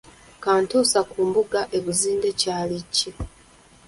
Kantuusa 0.43 0.99
ku 1.11 1.19
mbuga 1.27 1.59
e 1.77 1.79
Buzinde 1.83 2.29
Kyali 2.39 2.79
ki? 2.95 3.09